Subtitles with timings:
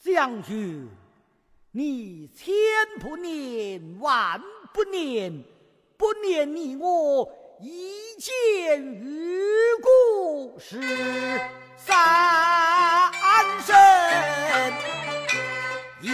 [0.00, 0.88] 将军，
[1.72, 2.54] 你千
[3.00, 4.40] 不念，万
[4.72, 5.44] 不念，
[5.96, 7.28] 不念你我
[7.60, 9.10] 一见如
[9.82, 10.80] 故是
[11.76, 11.92] 三
[13.60, 13.74] 生
[16.00, 16.12] 有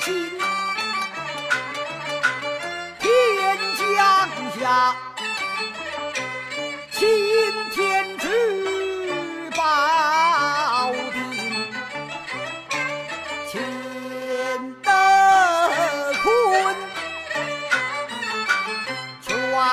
[0.00, 0.30] 心，
[3.00, 3.58] 天
[3.96, 4.28] 降
[4.60, 4.94] 下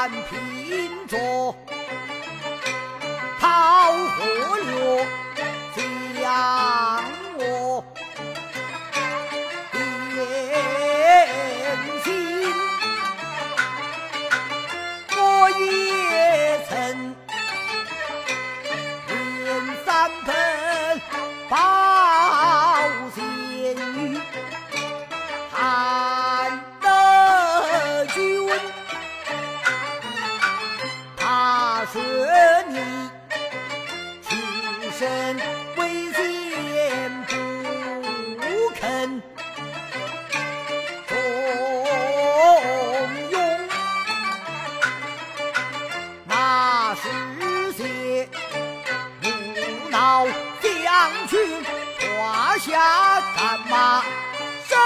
[0.10, 1.16] 全凭着
[3.40, 5.06] 桃河流
[5.76, 7.04] 将
[7.38, 7.84] 我。
[9.72, 10.16] 点
[12.04, 12.10] 心，
[15.16, 15.20] 我
[15.52, 16.11] 也
[35.32, 35.38] 出身
[35.78, 37.26] 危险
[38.38, 38.44] 不
[38.80, 39.22] 肯
[41.08, 41.16] 重
[43.32, 43.40] 用，
[46.26, 47.02] 那是
[47.74, 48.28] 些
[49.24, 49.26] 无
[49.90, 50.28] 脑
[50.62, 51.34] 将军
[52.00, 54.04] 胯下战马，
[54.68, 54.78] 身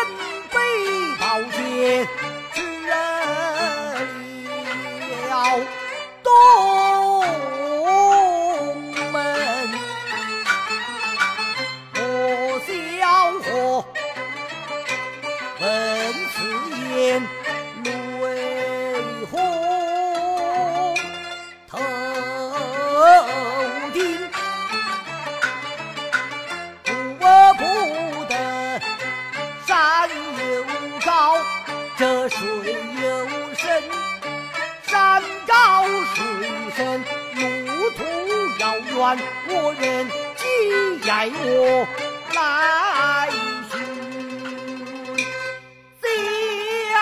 [0.52, 0.56] 背
[1.20, 1.24] 宝
[1.58, 2.08] 剑，
[2.54, 2.94] 指了。
[31.98, 32.38] 这水
[33.02, 33.84] 又深，
[34.84, 36.16] 山高水
[36.76, 37.04] 深，
[37.66, 38.00] 路途
[38.60, 38.94] 遥远，
[39.48, 39.84] 我人
[40.36, 40.44] 既
[41.10, 41.88] 爱我
[42.34, 42.38] 来
[43.72, 43.74] 寻
[46.84, 46.94] 将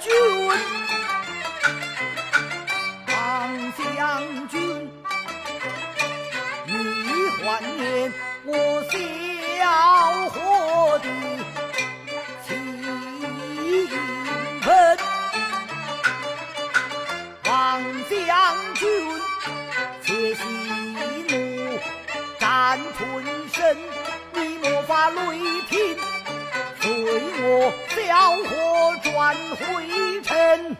[0.00, 0.06] 军，
[3.08, 3.14] 王
[3.76, 3.84] 将
[4.48, 4.52] 军。
[6.66, 6.72] 你
[7.42, 8.12] 怀念
[8.46, 8.50] 我
[8.90, 8.94] 心
[22.74, 23.76] 战屯身，
[24.32, 25.96] 你莫发雷霆，
[26.80, 26.90] 随
[27.40, 30.76] 我小伙转回城。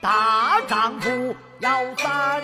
[0.00, 2.40] 大丈夫要三